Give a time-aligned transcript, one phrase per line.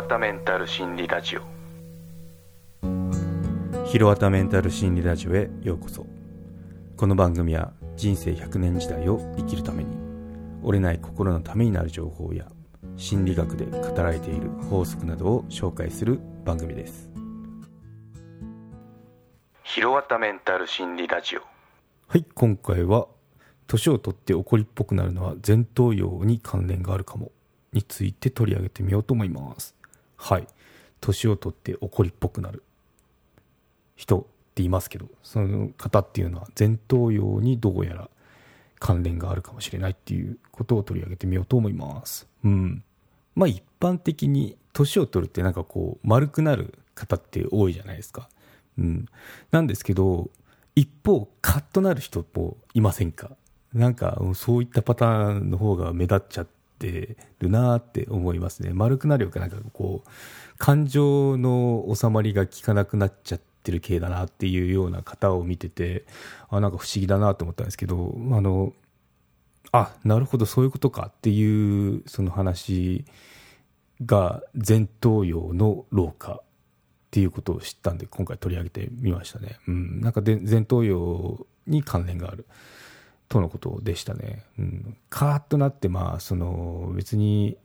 [0.00, 1.42] わたメンタル心理ラジオ。
[3.84, 6.06] ひろわたメンタル心理ラジオへようこそ。
[6.96, 9.98] この番組は人生100年時代を生きるために
[10.62, 12.46] 折れない心のためになる情報や
[12.96, 17.10] 心理学で語られている法則などを紹介する番組です。
[19.64, 21.42] ひろわたメンタル心理ラジオ。
[22.08, 23.06] はい今回は
[23.66, 27.32] 年を取って怒りっぽくなるのは前頭葉に関連があるかも
[27.74, 29.76] について取り上げてみようと思います
[30.20, 30.46] はい。
[31.00, 32.62] 年を取って怒りっぽくなる。
[33.96, 34.24] 人っ
[34.54, 38.10] ていますけどその方っていうのは前頭葉にどうやら
[38.78, 42.26] 関連があるかもしれないっていうことを取り上げてみようと思います。
[42.44, 42.84] うん。
[43.34, 48.28] まあ一般的に年を取るってなんかこう丸くなる方って多いじゃないですか。
[48.78, 49.06] うん。
[49.50, 50.30] なんですけど
[50.76, 53.30] 一方カッとなる人もいませんか？
[53.72, 58.72] なんかそういったパターンの方が目立っちゃってるなって思いますね。
[58.72, 60.08] 丸くなるよかなんかこう
[60.58, 66.04] 感情の収まりが効かなくなっちゃってる系だなっていうような方を見てて
[66.48, 68.72] あなんか不思議だなと思ったんですけどあの
[69.72, 73.04] あなるほどそういうことかっていうその話
[74.04, 76.40] が前頭葉の老化っ
[77.10, 79.58] ていうことを知ったんで今回取り上げてみましたね。
[79.66, 82.46] うん、なんかで前頭葉に関連がある。
[83.30, 84.42] とのことでしたね。
[84.58, 87.56] うん、カーッとなってまあその別に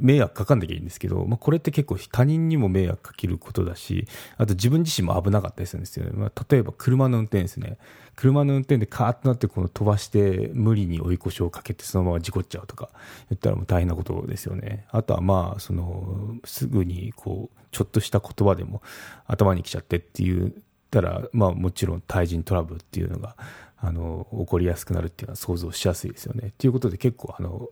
[0.00, 6.12] 迷惑かかんなきゃいいんですけど、まあ、これって結構他人にも迷惑かけることだし、あと自分自身も危なかったりするんですよね。
[6.14, 7.78] まあ、例えば車の運転ですね。
[8.14, 12.90] 車の運転でカーッとなってこの飛ばして無理に追い越しをかけてそのまま事故っちゃうとか
[13.28, 14.86] 言ったらもう大変なことですよね。
[14.90, 18.82] あとはまあ、その、すぐにこう、ちょっとした言葉でも
[19.26, 23.36] 頭に来ちゃってって言ったら、まあもちろん対人トラブルっていうのが、
[23.80, 26.52] あの、起こりやすくなるっていうのは想像しやすいですよね。
[26.58, 27.68] ということで結構あの、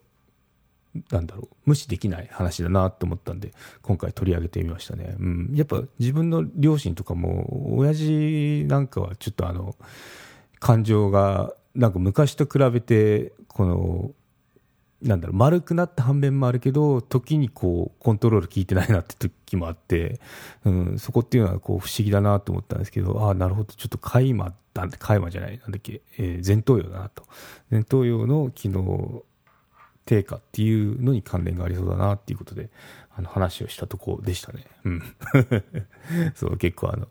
[1.10, 9.76] なんだろう無視できない話だなと思ったんで今回取り上げてみましたね、うん、やっぱ自分の両親とかも親父なんかはちょっとあの
[10.58, 14.10] 感情がなんか昔と比べてこの
[15.02, 20.20] なんだろう丸くなった反面もあるけど時にこうコントロール効いてないなって時もあって、
[20.64, 27.24] うん、そこっていうのはこう不思議だなと思ったんですけどああなるほどちょっとカイマだカイマじゃないなんだっけ、えー、前頭葉だなと
[27.70, 29.22] 前頭葉の機能
[30.06, 32.70] 低下っていうのに関連がありそうだなっていうことで、
[33.14, 34.64] あの話をしたとこでしたね。
[34.84, 35.02] うん。
[36.34, 37.08] そう、結構あの、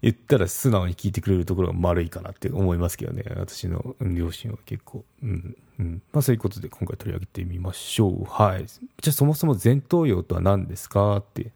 [0.00, 3.24] 言ったら素直に聞いてくれるところが丸いかなって思いますけどね。
[3.36, 5.04] 私の両親は結構。
[5.22, 5.56] うん。
[5.78, 6.02] うん。
[6.12, 8.24] まあそういうことで今回取り上げてみましょう。
[8.24, 8.66] はい。
[8.66, 11.52] じゃあそもそも前頭葉とは何ですかって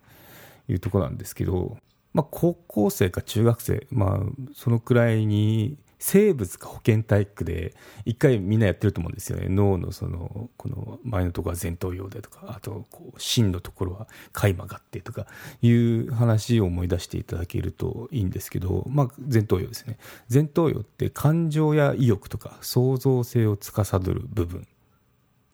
[0.68, 1.76] いうとこなんですけど、
[2.12, 7.74] まあ高校生か中学生、まあそのくらいに生物か保健体育で
[8.04, 9.46] 一回みんなやってると思うんですよね。
[9.48, 15.28] 脳のそのこの前のところは前頭葉でとかあとこう芯のところは海馬がってとか
[15.62, 19.96] いう話を思い出していただけるといいんですけど、まあ、前頭葉ですね。
[20.28, 24.66] 前頭葉って感情や意欲とか創造性を司る部分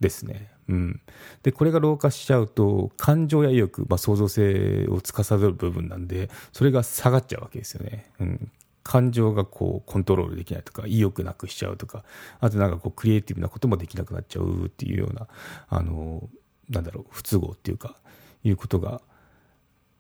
[0.00, 0.50] ですね。
[0.70, 1.00] うん、
[1.42, 8.50] でこれが老化しちゃうと感情や意欲、まあ、創造性を司る部分なんでそれが下がっちゃうわけですよね、うん、
[8.88, 12.04] 感情がこうコントロールできないとか意欲なくしちゃうとか
[12.40, 15.28] あとなんかこうクリエイティブなこともできなくなっちゃうっていうような
[15.68, 16.26] あの
[16.70, 17.96] なんだろう不都合っていうか
[18.44, 19.02] いうことが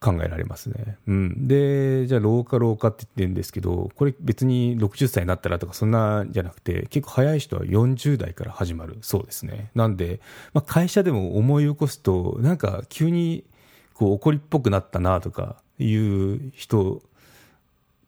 [0.00, 0.96] 考えられますね。
[1.06, 9.70] うん、でじゃあ老化老化って言ってるんですけどこれ別に60歳になったらとかそんなじゃなくて結構早い人は40代から始まるそうですね。
[9.74, 10.20] なんで、
[10.54, 13.44] まあ、会社でも思い起こすとなんか急に
[13.92, 17.02] こう怒りっぽくなったなとかいう人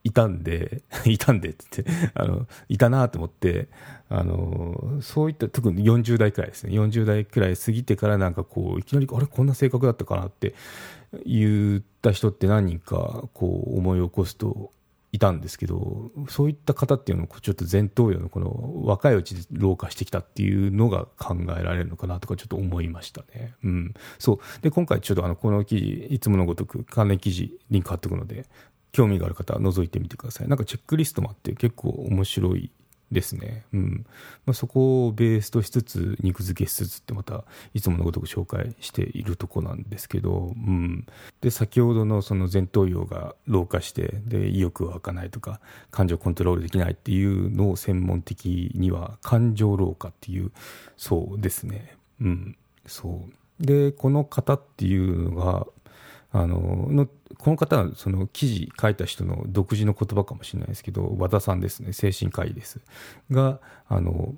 [0.04, 3.68] いたんで、 いたんでって言って、あの、いたなと思って、
[4.08, 10.54] あの、そういった、特に40代くらいですね、40代くらい過ぎてからなんかこう、いきなり、あれ、こんな性格だったかなって
[11.26, 14.72] 言った人って何人か、こう、思い起こすと
[15.12, 23.54] いたんですけど、そういった方っていうのも、ちょっと前頭葉のこの若いうちで老化してきたっていうのが考えられるのかなとか、ちょっと思いましたね。
[23.64, 23.94] うん。
[24.18, 24.62] そう。
[24.62, 28.46] で、今回ちょっとあの、この記事、いつものごとく関連記事、リンク貼っておくので、
[28.92, 30.48] 興味がある方は覗いてみてください。
[30.48, 32.70] なんかチェックリストもあって結構面白い
[33.10, 33.64] ですね。
[33.72, 34.06] うん。
[34.46, 37.44] まあ、そこをベースとしつつ、肉付けしつつってまた、
[37.74, 41.06] いつものごとく紹介しているとこなんですけど、うん。
[41.40, 45.60] で、先ほどのその前頭葉が老化して、で、意欲が湧かないとか、
[45.90, 50.52] 感情コントロールできないっていうのを専門的には、感情老化っていう、
[50.96, 51.96] そうですね。
[52.20, 52.56] うん。
[52.86, 53.26] そ
[53.60, 53.64] う。
[53.66, 55.66] で、この方っていうのが、
[56.32, 62.80] あののこの方はその記事書いた人の独自の言葉かもしれないですけど和田さんですね精神科医です
[63.30, 64.34] があの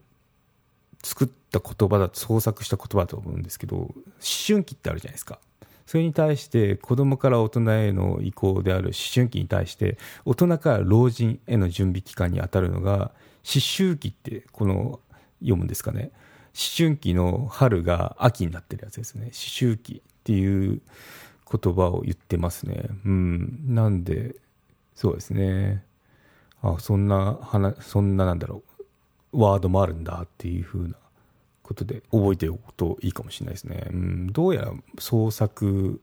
[1.03, 3.93] 作った言葉だ創作した言葉だと思うんですけど思
[4.47, 5.39] 春期ってあるじゃないですか。
[5.85, 13.11] それに対して子供から大人への移行である思春期に対して大人から老人への準備期間に当たるのが
[13.45, 15.01] 思春期ってこの
[15.41, 16.13] 読むんですかね。
[16.55, 19.25] 思春期の春が秋になってるやつですね。
[19.25, 20.81] 思春期っていう
[21.53, 24.37] 言葉を言ってますねうんなんで
[24.95, 25.85] そうですね
[26.63, 28.63] あそんな話そんななんだろ
[29.33, 30.95] うワードもあるんだっていう風な
[31.63, 33.87] ことで覚えておくといいかもしれないですね。
[33.91, 36.01] うん、どうやら創作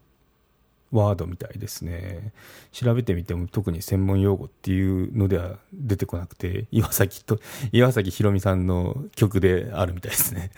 [0.91, 2.33] ワードみたいですね。
[2.71, 7.39] 調べてみても特に専門用語っていうのでは出てこなくて、岩崎と、
[7.71, 10.51] 岩崎宏美さんの曲であるみたいですね。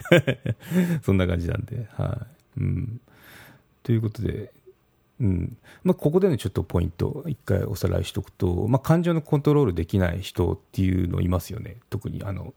[1.04, 3.00] そんな感じなんで、はい、うん。
[3.82, 4.52] ということで、
[5.84, 11.76] まあ、ここでのちょっとポイント、一回おさらいしておくと、まあ、感情のコントロールできない人っていうのいますよね。
[11.90, 12.54] 特にあの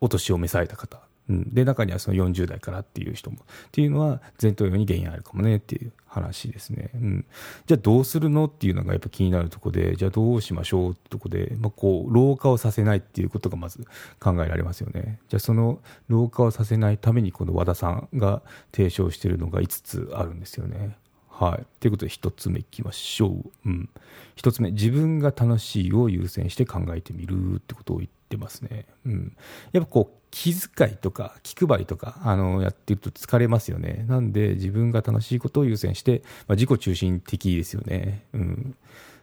[0.00, 3.40] お年を召された方、うん、で中にはその40代からっていう人もっ
[3.72, 7.26] ていうのは前頭葉に原因あるかもねっていう話ですね、うん、
[7.66, 13.86] じゃあどうするのっていうのがやっぱ気になるところでじゃあどうしましょうってとこで、まあ、こう老化をさせないっていうことがまず
[14.20, 20.96] 考えられますよねじゃあその老化をさせないためにこの和田さんが提唱しているのが5つあるんですよね
[21.38, 21.66] はい。
[21.80, 23.50] ということで、1つ目いきましょう。
[23.66, 23.90] うん。
[24.36, 28.86] 1つ目、自分が楽しいを優先して考えてみるってことを言ってますね。
[29.04, 29.36] うん。
[29.72, 34.04] やっぱこう、気遣いとか気配りとか、あの、やってると疲れますよね。
[34.06, 38.26] なんで、自分が楽しいことを優先して、まあ、自己中心的ですよね。
[38.34, 38.76] うん。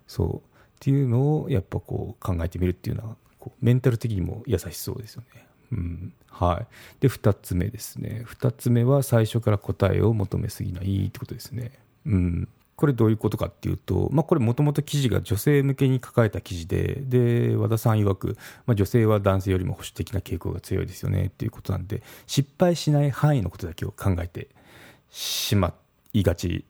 [0.07, 0.38] そう。
[0.38, 0.42] っ
[0.80, 5.45] ていうのを、やっぱこう、考えてみるっていうのは、こうメンタル的にも優しそうですよね。
[5.74, 6.13] うん。
[6.31, 6.68] はい。
[7.00, 8.25] で、2つ目ですね。
[8.27, 11.74] 2つ目は最初から答えを求めすぎないってことですね。
[12.07, 12.50] うん、
[12.84, 18.36] これどういうことかっていうと、まあ、これもともと記事が女性向けに書かれた記事で、で、和田さん曰く、
[18.66, 24.50] まあ、女性は男性よりも保守的な傾向が強いですよねっていうことなんで、失敗しない範囲のことだけを考えて
[25.10, 25.74] しま
[26.12, 26.66] いがち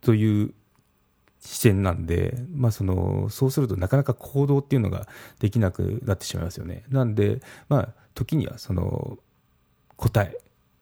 [0.00, 0.54] という
[1.40, 5.06] 視線なんで、まあ、その、そうするとなかなか行動っていうのが
[5.38, 6.84] できなくなってしまいますよね。
[6.88, 9.18] なんで、まあ、時にはその、
[9.98, 10.38] 答え、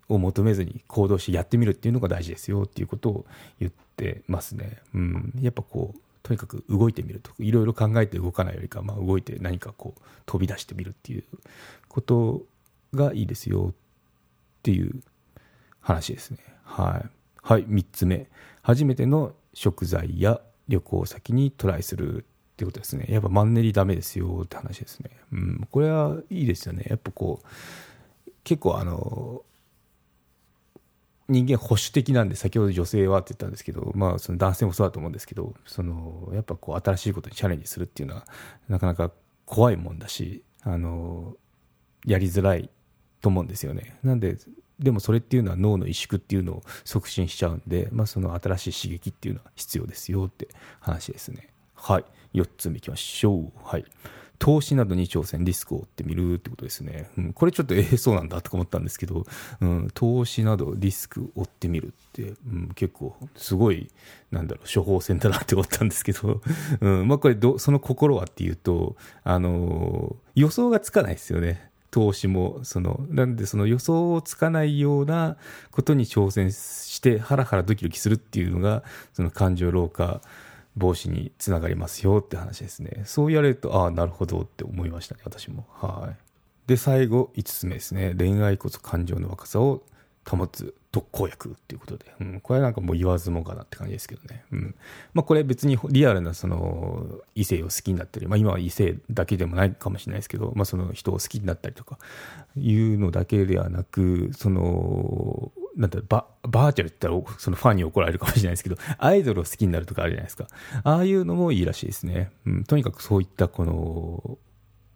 [0.09, 3.27] を求めずに行動してやってみるっていうのが大事ですよっていうことを
[3.61, 4.79] 言ってますね。
[4.95, 11.25] うん、やっぱこうとにかく動いてみるといろいろ考えて動かないよりか、まあ、動いて何かこう飛び出してみるっていう
[11.89, 12.43] こと
[12.95, 13.75] がいいですよっ
[14.63, 15.01] ていう
[15.81, 16.39] 話ですね。
[16.65, 17.11] はい、
[17.43, 18.27] はい、3つ目
[18.63, 22.25] 初めての食材や旅行先にトライするっ
[22.57, 23.07] てことですね。
[23.09, 25.11] やっぱマンネリダメですよって話ですね。
[25.33, 26.85] うん、これはいいですよね。
[26.91, 29.43] やっぱこう結構あの
[31.29, 38.27] 人間保守的なんで先ほど女性はって言ったんですけど、まあ、その男性もそうだと思うんですけどそのやっぱこう新しいことにチャレンジするっていうのは
[38.69, 39.11] なかなか
[39.45, 41.37] 怖いもんだしあの
[42.07, 42.71] やりづらい
[43.21, 43.99] と思うんですよね。
[44.03, 44.37] なんで
[44.79, 50.49] でもそれっていうのは脳の萎縮っていうのを促進しちゃうんで、まあ、その新しい刺激っていうのは必要ですよって
[50.79, 51.49] 話ですね。
[51.75, 52.05] はい。
[52.35, 53.53] 4つ目いきましょう。
[53.65, 53.85] はい。
[54.39, 57.11] 投資などに挑戦、リスクを負ってみるってことですね。
[57.19, 59.27] うん、これちょっとええそうなんだとか思ったんですけど、
[59.61, 63.91] うん、投資などリスクを負ってみるって、うん、結構すごい、
[64.31, 66.41] なんだろう、処方箋だなって思ったんですけど、
[66.81, 71.69] うん、まあこれど、その心はっていうと、あのー、予想がつかないですよね。
[71.91, 75.37] 投資も、その、なんでその予想をつかないような
[75.71, 80.21] ことに挑戦して、ハラハラドキドキするっていうのが、その感情老化、
[80.79, 83.03] 防止につながりますよって話ですね。
[83.05, 85.67] そう言われると、ああ、なるほどって思いましたね、私も。
[85.73, 86.17] はい。
[86.69, 88.15] で、最後、5つ目ですね。
[88.17, 89.83] 恋愛こそ感情の若さを
[90.29, 94.45] 保つ特効薬っていうことで、うん、これはなんかもう言わずもがなって感じですけどね。
[94.53, 94.75] うん。
[95.15, 101.99] まあこれ別にリアルなその異性を好きになったり、まあ今は異性だけでもないかもしれないですけど、まあその人を好きになったりとか
[102.57, 110.49] いうのだけではなく、その、なんだババーチャルって言ったらそのファンに怒られるかもしれないですけど、アイドルを好きになるとかあるじゃないですか。
[110.83, 112.33] ああいうのもいいらしいですね。
[112.45, 114.39] うん、とにかくそういったこの、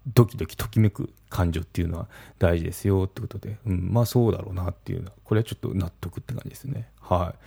[0.09, 2.09] ドキドキときめく感情っていうのは
[2.41, 6.89] 大事ですよってことで、うん、まあそうだろうなっていうのは、これはちょっと納得って感じですね。
[7.01, 7.39] はい。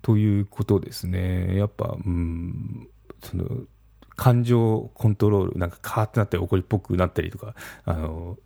[0.00, 1.58] ということですね。
[1.58, 2.88] やっぱ、うん、
[3.22, 3.44] その、
[4.16, 7.54] 感情コントロール、なんかカーってなったり怒りっぽくなったりとか、
[7.84, 8.38] あ、の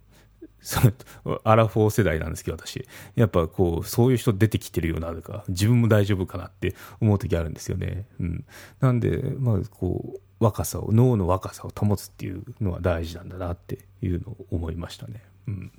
[1.45, 2.87] アラフォー世代なんですけど、私。
[3.15, 8.07] やっぱこう、そういう人出てきてるような、とか、自分も大丈夫かなって思う時あるんですよね。
[8.21, 8.45] うん。
[8.81, 15.23] なんで、まあ、こう、若さを、脳の若さを保つっていうのは大事なんだなっていうのを思いましたね。
[15.49, 15.73] うん。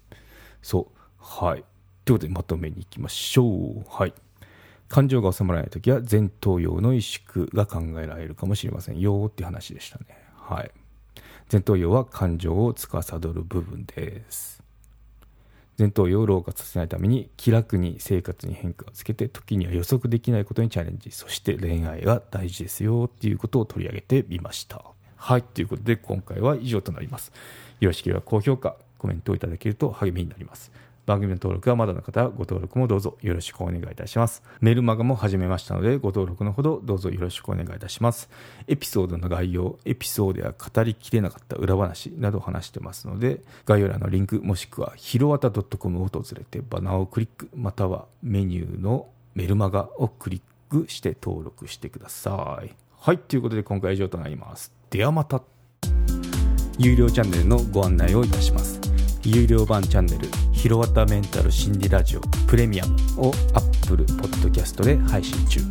[0.62, 1.00] そう。
[1.18, 1.64] はい。
[2.06, 3.84] ということで、まとめに行きましょう。
[3.88, 4.14] はい。
[4.90, 10.06] 感情が収まらない時は前頭葉の萎縮が考えられるかもしれませんよっていう話でしたね。
[10.36, 10.72] はい。
[11.52, 14.63] 前頭葉は感情を司る部分です。
[15.78, 24.82] 前頭葉を老化させないために気楽に生活に変化をつけて時には予測できないことにチャレンジそして恋愛は大事ですよっていうことを取り上げてみました。
[25.16, 27.32] はいということで今回は以上となります。
[27.80, 30.72] よろしければ高評価コメントをいただけると励みになります。
[31.06, 34.44] 番組の登録はまだの方はご登録もどうぞよろしくお願いいたします。
[34.62, 38.30] メルマガも始めましたので、ご登録のほどどうぞよろしくお願いいたします。
[38.68, 52.74] エピソードの概要、エピソードや語りきれなかった裏話など話してますので、概要欄のリンクもしくはひろわた .com を訪れてバナーをクリック、またはメニューのメルマガをクリックして登録してください。
[52.98, 54.72] はい、ということで今回は以上となります。
[54.90, 55.42] ではまた。
[56.80, 58.83] 有料チャンネルのご案内をいたします。
[59.26, 65.62] 有料版チャンネル「ひろわたメンタル心理ラジオプレミアム」を Apple Podcast で配信中。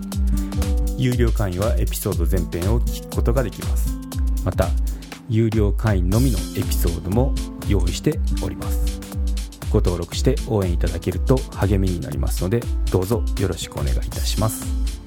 [0.96, 3.94] 有料会員はエピソード全編を聞くことができます。
[4.44, 4.68] また
[5.28, 7.34] 有料会員のみのエピソードも
[7.68, 9.00] 用意しております。
[9.70, 15.01] ご登録して応援いただけると励みになりますのでどうぞよろしくお願いいたします。